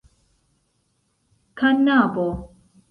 kanabo 1.57 2.27